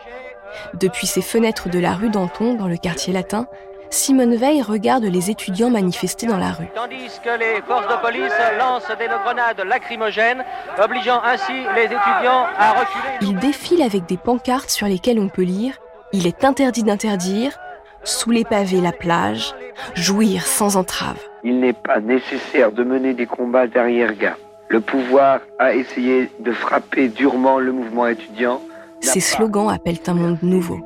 Depuis 0.73 1.07
ses 1.07 1.21
fenêtres 1.21 1.69
de 1.69 1.79
la 1.79 1.93
rue 1.93 2.09
Danton, 2.09 2.55
dans 2.55 2.67
le 2.67 2.77
quartier 2.77 3.13
latin, 3.13 3.47
Simone 3.89 4.35
Veil 4.35 4.61
regarde 4.61 5.05
les 5.05 5.29
étudiants 5.29 5.69
manifester 5.69 6.27
dans 6.27 6.37
la 6.37 6.51
rue. 6.51 6.67
Tandis 6.75 7.19
que 7.23 7.39
les 7.39 7.61
forces 7.61 7.87
de 7.87 8.01
police 8.01 8.33
lancent 8.59 8.97
des 8.99 9.07
grenades 9.07 9.61
lacrymogènes, 9.65 10.43
obligeant 10.83 11.21
ainsi 11.23 11.53
les 11.75 11.85
étudiants 11.85 12.45
à 12.57 12.71
reculer. 12.71 13.09
Il 13.21 13.37
défile 13.37 13.81
avec 13.81 14.05
des 14.05 14.17
pancartes 14.17 14.69
sur 14.69 14.87
lesquelles 14.87 15.19
on 15.19 15.29
peut 15.29 15.43
lire 15.43 15.75
Il 16.11 16.27
est 16.27 16.43
interdit 16.43 16.83
d'interdire, 16.83 17.57
sous 18.03 18.31
les 18.31 18.43
pavés 18.43 18.81
la 18.81 18.91
plage, 18.91 19.55
jouir 19.95 20.45
sans 20.45 20.77
entrave. 20.77 21.17
Il 21.43 21.59
n'est 21.59 21.73
pas 21.73 21.99
nécessaire 21.99 22.71
de 22.71 22.83
mener 22.83 23.13
des 23.13 23.25
combats 23.25 23.67
derrière-garde. 23.67 24.39
Le 24.67 24.81
pouvoir 24.81 25.41
a 25.59 25.73
essayé 25.73 26.29
de 26.39 26.51
frapper 26.51 27.07
durement 27.07 27.59
le 27.59 27.71
mouvement 27.71 28.07
étudiant. 28.07 28.61
Ces 29.05 29.19
slogans 29.19 29.69
appellent 29.69 30.01
un 30.07 30.13
monde 30.13 30.39
nouveau. 30.41 30.79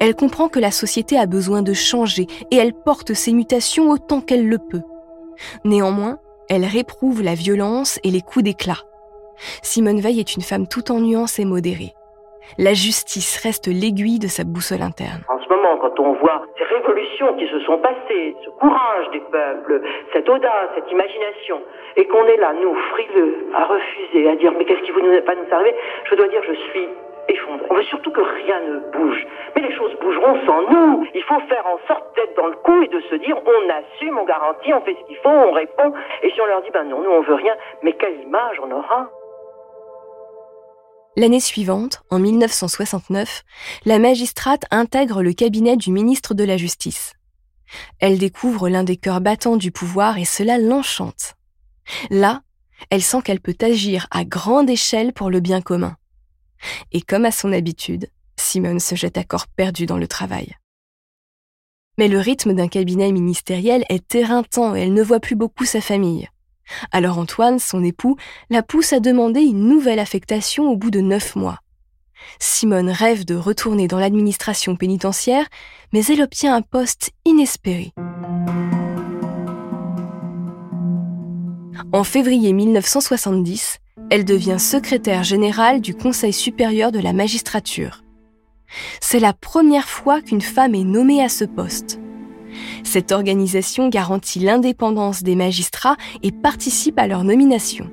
Elle 0.00 0.14
comprend 0.14 0.48
que 0.48 0.60
la 0.60 0.70
société 0.70 1.18
a 1.18 1.26
besoin 1.26 1.62
de 1.62 1.72
changer 1.72 2.26
et 2.50 2.56
elle 2.56 2.72
porte 2.72 3.12
ces 3.12 3.32
mutations 3.32 3.90
autant 3.90 4.20
qu'elle 4.20 4.48
le 4.48 4.58
peut. 4.58 4.82
Néanmoins, 5.64 6.18
elle 6.48 6.64
réprouve 6.64 7.22
la 7.22 7.34
violence 7.34 7.98
et 8.04 8.10
les 8.10 8.22
coups 8.22 8.44
d'éclat. 8.44 8.78
Simone 9.62 10.00
Veil 10.00 10.20
est 10.20 10.36
une 10.36 10.42
femme 10.42 10.66
tout 10.66 10.90
en 10.90 11.00
nuances 11.00 11.38
et 11.38 11.44
modérée. 11.44 11.92
La 12.56 12.72
justice 12.72 13.42
reste 13.42 13.66
l'aiguille 13.66 14.18
de 14.18 14.26
sa 14.26 14.44
boussole 14.44 14.80
interne. 14.80 15.20
En 15.28 15.38
ce 15.38 15.48
moment, 15.50 15.76
quand 15.78 16.00
on 16.00 16.14
voit 16.14 16.46
ces 16.56 16.64
révolutions 16.64 17.36
qui 17.36 17.46
se 17.46 17.60
sont 17.60 17.76
passées, 17.78 18.34
ce 18.42 18.50
courage 18.58 19.10
des 19.12 19.20
peuples, 19.20 19.82
cette 20.14 20.28
audace, 20.28 20.70
cette 20.74 20.90
imagination, 20.90 21.60
et 21.96 22.06
qu'on 22.06 22.24
est 22.24 22.38
là, 22.38 22.54
nous, 22.54 22.74
frileux, 22.92 23.48
à 23.54 23.66
refuser, 23.66 24.30
à 24.30 24.36
dire 24.36 24.52
mais 24.56 24.64
qu'est-ce 24.64 24.80
qui 24.80 24.92
vous 24.92 25.00
pas 25.26 25.34
nous 25.34 25.52
arriver, 25.52 25.74
je 26.10 26.14
dois 26.14 26.28
dire 26.28 26.40
je 26.48 26.54
suis 26.54 26.88
On 27.70 27.74
veut 27.74 27.84
surtout 27.84 28.10
que 28.10 28.20
rien 28.20 28.60
ne 28.60 28.78
bouge. 28.92 29.26
Mais 29.54 29.62
les 29.62 29.74
choses 29.76 29.92
bougeront 30.00 30.46
sans 30.46 30.62
nous. 30.70 31.06
Il 31.14 31.22
faut 31.24 31.40
faire 31.48 31.66
en 31.66 31.78
sorte 31.86 32.14
d'être 32.16 32.36
dans 32.36 32.46
le 32.46 32.56
coup 32.56 32.82
et 32.82 32.88
de 32.88 33.00
se 33.10 33.14
dire 33.16 33.36
on 33.44 33.70
assume, 33.70 34.18
on 34.18 34.24
garantit, 34.24 34.72
on 34.72 34.80
fait 34.82 34.96
ce 35.00 35.06
qu'il 35.06 35.16
faut, 35.16 35.28
on 35.28 35.52
répond. 35.52 35.92
Et 36.22 36.30
si 36.30 36.40
on 36.40 36.46
leur 36.46 36.62
dit 36.62 36.70
ben 36.72 36.84
non, 36.84 37.02
nous 37.02 37.10
on 37.10 37.22
veut 37.22 37.34
rien, 37.34 37.54
mais 37.82 37.92
quelle 37.92 38.20
image 38.22 38.58
on 38.62 38.70
aura 38.70 39.10
L'année 41.16 41.40
suivante, 41.40 42.02
en 42.10 42.18
1969, 42.18 43.42
la 43.84 43.98
magistrate 43.98 44.62
intègre 44.70 45.22
le 45.22 45.32
cabinet 45.32 45.76
du 45.76 45.90
ministre 45.90 46.32
de 46.34 46.44
la 46.44 46.56
Justice. 46.56 47.14
Elle 48.00 48.18
découvre 48.18 48.68
l'un 48.68 48.84
des 48.84 48.96
cœurs 48.96 49.20
battants 49.20 49.56
du 49.56 49.72
pouvoir 49.72 50.18
et 50.18 50.24
cela 50.24 50.58
l'enchante. 50.58 51.34
Là, 52.10 52.40
elle 52.90 53.02
sent 53.02 53.22
qu'elle 53.24 53.40
peut 53.40 53.56
agir 53.60 54.06
à 54.10 54.24
grande 54.24 54.70
échelle 54.70 55.12
pour 55.12 55.28
le 55.28 55.40
bien 55.40 55.60
commun. 55.60 55.96
Et 56.92 57.00
comme 57.00 57.24
à 57.24 57.30
son 57.30 57.52
habitude, 57.52 58.08
Simone 58.36 58.80
se 58.80 58.94
jette 58.94 59.18
à 59.18 59.24
corps 59.24 59.46
perdu 59.48 59.86
dans 59.86 59.98
le 59.98 60.08
travail. 60.08 60.54
Mais 61.98 62.08
le 62.08 62.18
rythme 62.18 62.54
d'un 62.54 62.68
cabinet 62.68 63.10
ministériel 63.10 63.84
est 63.88 64.14
éreintant 64.14 64.76
et 64.76 64.82
elle 64.82 64.94
ne 64.94 65.02
voit 65.02 65.20
plus 65.20 65.34
beaucoup 65.34 65.64
sa 65.64 65.80
famille. 65.80 66.28
Alors 66.92 67.18
Antoine, 67.18 67.58
son 67.58 67.82
époux, 67.82 68.16
la 68.50 68.62
pousse 68.62 68.92
à 68.92 69.00
demander 69.00 69.40
une 69.40 69.68
nouvelle 69.68 69.98
affectation 69.98 70.70
au 70.70 70.76
bout 70.76 70.90
de 70.90 71.00
neuf 71.00 71.34
mois. 71.34 71.58
Simone 72.38 72.90
rêve 72.90 73.24
de 73.24 73.34
retourner 73.34 73.88
dans 73.88 73.98
l'administration 73.98 74.76
pénitentiaire, 74.76 75.46
mais 75.92 76.04
elle 76.06 76.22
obtient 76.22 76.54
un 76.54 76.62
poste 76.62 77.12
inespéré. 77.24 77.92
En 81.92 82.04
février 82.04 82.52
1970, 82.52 83.78
elle 84.10 84.24
devient 84.24 84.58
secrétaire 84.58 85.22
générale 85.22 85.80
du 85.80 85.94
Conseil 85.94 86.32
supérieur 86.32 86.92
de 86.92 86.98
la 86.98 87.12
magistrature. 87.12 88.02
C'est 89.00 89.20
la 89.20 89.32
première 89.32 89.88
fois 89.88 90.20
qu'une 90.20 90.40
femme 90.40 90.74
est 90.74 90.84
nommée 90.84 91.22
à 91.22 91.28
ce 91.28 91.44
poste. 91.44 92.00
Cette 92.84 93.12
organisation 93.12 93.88
garantit 93.88 94.40
l'indépendance 94.40 95.22
des 95.22 95.36
magistrats 95.36 95.96
et 96.22 96.32
participe 96.32 96.98
à 96.98 97.06
leur 97.06 97.24
nomination. 97.24 97.90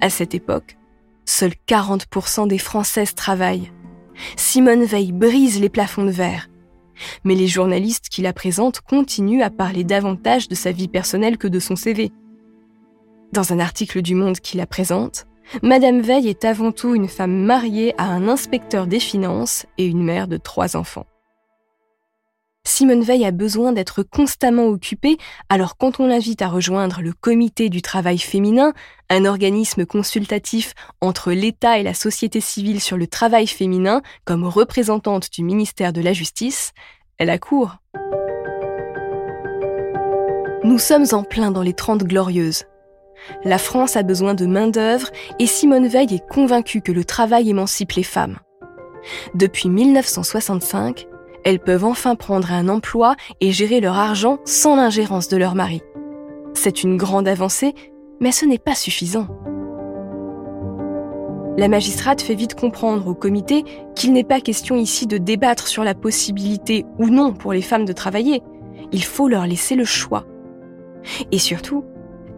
À 0.00 0.10
cette 0.10 0.34
époque, 0.34 0.76
seuls 1.24 1.54
40% 1.68 2.48
des 2.48 2.58
Françaises 2.58 3.14
travaillent. 3.14 3.70
Simone 4.36 4.84
Veil 4.84 5.12
brise 5.12 5.60
les 5.60 5.68
plafonds 5.68 6.04
de 6.04 6.10
verre. 6.10 6.48
Mais 7.24 7.34
les 7.34 7.46
journalistes 7.46 8.08
qui 8.10 8.20
la 8.20 8.32
présentent 8.32 8.80
continuent 8.80 9.42
à 9.42 9.50
parler 9.50 9.84
davantage 9.84 10.48
de 10.48 10.54
sa 10.54 10.72
vie 10.72 10.88
personnelle 10.88 11.38
que 11.38 11.48
de 11.48 11.58
son 11.58 11.76
CV. 11.76 12.12
Dans 13.32 13.52
un 13.52 13.60
article 13.60 14.02
du 14.02 14.16
Monde 14.16 14.40
qui 14.40 14.56
la 14.56 14.66
présente, 14.66 15.26
Madame 15.62 16.00
Veil 16.00 16.28
est 16.28 16.44
avant 16.44 16.72
tout 16.72 16.96
une 16.96 17.06
femme 17.06 17.44
mariée 17.44 17.94
à 17.96 18.04
un 18.04 18.26
inspecteur 18.28 18.88
des 18.88 18.98
finances 18.98 19.66
et 19.78 19.86
une 19.86 20.02
mère 20.02 20.26
de 20.26 20.36
trois 20.36 20.76
enfants. 20.76 21.06
Simone 22.64 23.02
Veil 23.02 23.24
a 23.24 23.30
besoin 23.30 23.72
d'être 23.72 24.02
constamment 24.02 24.66
occupée, 24.66 25.16
alors 25.48 25.76
quand 25.76 26.00
on 26.00 26.08
l'invite 26.08 26.42
à 26.42 26.48
rejoindre 26.48 27.02
le 27.02 27.12
Comité 27.12 27.68
du 27.68 27.82
travail 27.82 28.18
féminin, 28.18 28.72
un 29.08 29.24
organisme 29.24 29.86
consultatif 29.86 30.74
entre 31.00 31.30
l'État 31.30 31.78
et 31.78 31.84
la 31.84 31.94
société 31.94 32.40
civile 32.40 32.80
sur 32.80 32.96
le 32.96 33.06
travail 33.06 33.46
féminin 33.46 34.02
comme 34.24 34.44
représentante 34.44 35.32
du 35.32 35.44
ministère 35.44 35.92
de 35.92 36.00
la 36.00 36.12
Justice, 36.12 36.72
elle 37.18 37.30
accourt. 37.30 37.76
Nous 40.64 40.78
sommes 40.78 41.06
en 41.12 41.22
plein 41.22 41.52
dans 41.52 41.62
les 41.62 41.74
Trente 41.74 42.02
Glorieuses. 42.04 42.64
La 43.44 43.58
France 43.58 43.96
a 43.96 44.02
besoin 44.02 44.34
de 44.34 44.46
main-d'œuvre 44.46 45.08
et 45.38 45.46
Simone 45.46 45.86
Veil 45.86 46.14
est 46.14 46.28
convaincue 46.28 46.80
que 46.80 46.92
le 46.92 47.04
travail 47.04 47.50
émancipe 47.50 47.92
les 47.92 48.02
femmes. 48.02 48.38
Depuis 49.34 49.68
1965, 49.68 51.06
elles 51.44 51.60
peuvent 51.60 51.84
enfin 51.84 52.16
prendre 52.16 52.52
un 52.52 52.68
emploi 52.68 53.16
et 53.40 53.52
gérer 53.52 53.80
leur 53.80 53.96
argent 53.96 54.38
sans 54.44 54.76
l'ingérence 54.76 55.28
de 55.28 55.36
leur 55.36 55.54
mari. 55.54 55.82
C'est 56.54 56.82
une 56.82 56.96
grande 56.96 57.28
avancée, 57.28 57.74
mais 58.20 58.32
ce 58.32 58.44
n'est 58.44 58.58
pas 58.58 58.74
suffisant. 58.74 59.28
La 61.56 61.68
magistrate 61.68 62.22
fait 62.22 62.34
vite 62.34 62.54
comprendre 62.54 63.06
au 63.06 63.14
comité 63.14 63.64
qu'il 63.94 64.12
n'est 64.12 64.24
pas 64.24 64.40
question 64.40 64.76
ici 64.76 65.06
de 65.06 65.18
débattre 65.18 65.68
sur 65.68 65.84
la 65.84 65.94
possibilité 65.94 66.86
ou 66.98 67.06
non 67.06 67.32
pour 67.32 67.52
les 67.52 67.62
femmes 67.62 67.84
de 67.84 67.92
travailler. 67.92 68.42
Il 68.92 69.04
faut 69.04 69.28
leur 69.28 69.46
laisser 69.46 69.74
le 69.74 69.84
choix. 69.84 70.24
Et 71.32 71.38
surtout, 71.38 71.84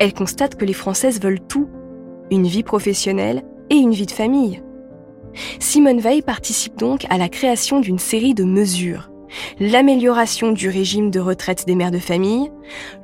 elle 0.03 0.15
constate 0.15 0.57
que 0.57 0.65
les 0.65 0.73
Françaises 0.73 1.21
veulent 1.21 1.47
tout, 1.47 1.69
une 2.33 2.49
vie 2.49 2.65
professionnelle 2.65 3.45
et 3.71 3.77
une 3.77 3.93
vie 3.93 4.07
de 4.07 4.11
famille. 4.11 4.61
Simone 5.61 6.01
Veil 6.01 6.23
participe 6.23 6.77
donc 6.77 7.07
à 7.09 7.19
la 7.19 7.29
création 7.29 7.79
d'une 7.79 8.01
série 8.01 8.35
de 8.35 8.43
mesures. 8.43 9.13
L'amélioration 9.61 10.51
du 10.51 10.69
régime 10.69 11.13
de 11.13 11.21
retraite 11.21 11.69
des 11.69 11.77
mères 11.77 11.93
de 11.93 12.01
famille, 12.01 12.51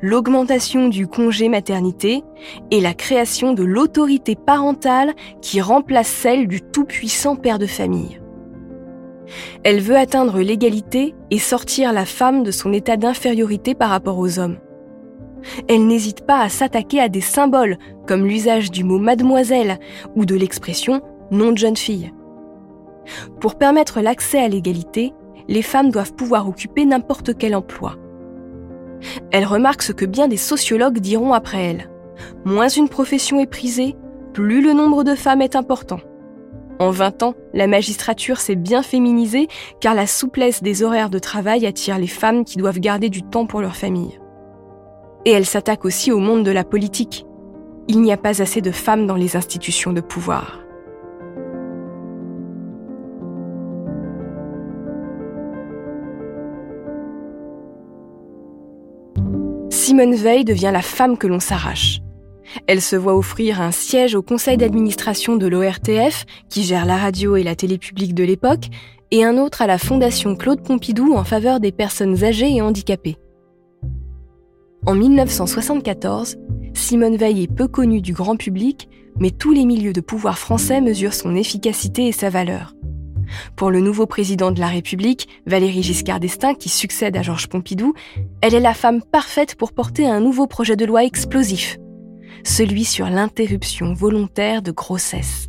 l'augmentation 0.02 0.88
du 0.88 1.07
congé 1.07 1.49
maternité 1.49 2.25
et 2.73 2.81
la 2.81 2.95
création 2.95 3.52
de 3.52 3.62
l'autorité 3.62 4.35
parentale 4.35 5.14
qui 5.40 5.61
remplace 5.61 6.09
celle 6.09 6.49
du 6.49 6.61
tout-puissant 6.61 7.37
père 7.37 7.61
de 7.61 7.67
famille. 7.67 8.21
Elle 9.62 9.81
veut 9.81 9.97
atteindre 9.97 10.40
l'égalité 10.40 11.14
et 11.31 11.38
sortir 11.38 11.93
la 11.93 12.07
femme 12.07 12.43
de 12.43 12.50
son 12.50 12.73
état 12.73 12.97
d'infériorité 12.97 13.76
par 13.76 13.90
rapport 13.90 14.19
aux 14.19 14.40
hommes. 14.40 14.59
Elle 15.68 15.87
n'hésite 15.87 16.26
pas 16.26 16.40
à 16.40 16.49
s'attaquer 16.49 17.00
à 17.00 17.09
des 17.09 17.21
symboles 17.21 17.78
comme 18.07 18.26
l'usage 18.26 18.71
du 18.71 18.85
mot 18.85 18.99
mademoiselle 18.99 19.78
ou 20.16 20.25
de 20.25 20.35
l'expression 20.35 21.00
nom 21.30 21.52
de 21.52 21.59
jeune 21.59 21.76
fille. 21.76 22.12
Pour 23.40 23.57
permettre 23.57 24.00
l'accès 24.00 24.38
à 24.38 24.49
l'égalité, 24.49 25.12
les 25.49 25.62
femmes 25.62 25.90
doivent 25.90 26.14
pouvoir 26.14 26.49
occuper 26.49 26.85
n'importe 26.85 27.37
quel 27.37 27.54
emploi. 27.54 27.97
Elle 29.30 29.45
remarque 29.45 29.83
ce 29.83 29.92
que 29.92 30.04
bien 30.04 30.28
des 30.28 30.37
sociologues 30.37 30.99
diront 30.99 31.33
après 31.33 31.64
elle. 31.64 31.90
Moins 32.45 32.68
une 32.68 32.88
profession 32.88 33.40
est 33.40 33.47
prisée, 33.47 33.97
plus 34.33 34.61
le 34.61 34.73
nombre 34.73 35.04
de 35.04 35.14
femmes 35.14 35.42
est 35.42 35.57
important. 35.57 36.00
En 36.80 36.90
20 36.90 37.23
ans, 37.23 37.35
la 37.54 37.66
magistrature 37.66 38.38
s'est 38.38 38.54
bien 38.54 38.83
féminisée 38.83 39.49
car 39.80 39.95
la 39.95 40.07
souplesse 40.07 40.62
des 40.62 40.83
horaires 40.83 41.11
de 41.11 41.18
travail 41.18 41.66
attire 41.66 41.99
les 41.99 42.07
femmes 42.07 42.45
qui 42.45 42.57
doivent 42.57 42.78
garder 42.78 43.09
du 43.09 43.23
temps 43.23 43.47
pour 43.47 43.61
leur 43.61 43.75
famille. 43.75 44.21
Et 45.25 45.30
elle 45.32 45.46
s'attaque 45.46 45.84
aussi 45.84 46.12
au 46.12 46.18
monde 46.18 46.44
de 46.44 46.50
la 46.50 46.64
politique. 46.64 47.26
Il 47.88 48.00
n'y 48.00 48.12
a 48.12 48.16
pas 48.16 48.42
assez 48.42 48.60
de 48.60 48.70
femmes 48.70 49.06
dans 49.06 49.16
les 49.16 49.37
institutions 49.37 49.92
de 49.92 50.00
pouvoir. 50.00 50.60
Simone 59.70 60.14
Veil 60.14 60.44
devient 60.44 60.70
la 60.72 60.82
femme 60.82 61.16
que 61.16 61.26
l'on 61.26 61.40
s'arrache. 61.40 62.00
Elle 62.66 62.80
se 62.80 62.96
voit 62.96 63.16
offrir 63.16 63.60
un 63.60 63.70
siège 63.70 64.14
au 64.14 64.22
conseil 64.22 64.56
d'administration 64.56 65.37
de 65.37 65.46
l'ORTF, 65.46 66.25
qui 66.48 66.62
gère 66.62 66.87
la 66.87 66.96
radio 66.96 67.37
et 67.37 67.42
la 67.42 67.54
télé 67.54 67.78
publique 67.78 68.14
de 68.14 68.25
l'époque, 68.25 68.66
et 69.10 69.25
un 69.25 69.38
autre 69.38 69.62
à 69.62 69.66
la 69.66 69.78
Fondation 69.78 70.37
Claude 70.37 70.62
Pompidou 70.62 71.14
en 71.14 71.25
faveur 71.25 71.60
des 71.60 71.72
personnes 71.72 72.22
âgées 72.25 72.54
et 72.54 72.62
handicapées. 72.62 73.16
En 74.87 74.94
1974, 74.94 76.37
Simone 76.73 77.16
Veil 77.16 77.42
est 77.42 77.54
peu 77.54 77.68
connue 77.68 78.00
du 78.00 78.12
grand 78.12 78.37
public, 78.37 78.88
mais 79.18 79.30
tous 79.30 79.52
les 79.52 79.66
milieux 79.66 79.92
de 79.92 80.00
pouvoir 80.00 80.38
français 80.38 80.80
mesurent 80.80 81.14
son 81.14 81.35
efficacité 81.35 82.06
et 82.06 82.12
sa 82.12 82.30
valeur. 82.30 82.75
Pour 83.56 83.70
le 83.70 83.80
nouveau 83.80 84.06
président 84.06 84.52
de 84.52 84.61
la 84.61 84.68
République, 84.68 85.28
Valéry 85.47 85.82
Giscard 85.82 86.20
d'Estaing, 86.20 86.54
qui 86.54 86.68
succède 86.68 87.16
à 87.16 87.23
Georges 87.23 87.49
Pompidou, 87.49 87.92
elle 88.40 88.54
est 88.54 88.61
la 88.61 88.73
femme 88.73 89.02
parfaite 89.02 89.56
pour 89.56 89.73
porter 89.73 90.06
un 90.06 90.20
nouveau 90.20 90.47
projet 90.47 90.76
de 90.76 90.87
loi 90.87 91.04
explosif, 91.04 91.76
celui 92.44 92.85
sur 92.85 93.11
l'interruption 93.11 93.92
volontaire 93.92 94.62
de 94.62 94.70
grossesse. 94.70 95.49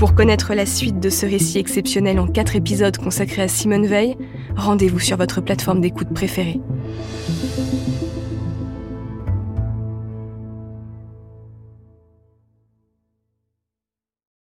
Pour 0.00 0.14
connaître 0.14 0.54
la 0.54 0.64
suite 0.64 0.98
de 0.98 1.10
ce 1.10 1.26
récit 1.26 1.58
exceptionnel 1.58 2.18
en 2.20 2.26
quatre 2.26 2.56
épisodes 2.56 2.96
consacrés 2.96 3.42
à 3.42 3.48
Simone 3.48 3.84
Veil, 3.86 4.16
rendez-vous 4.56 4.98
sur 4.98 5.18
votre 5.18 5.42
plateforme 5.42 5.82
d'écoute 5.82 6.08
préférée. 6.14 6.58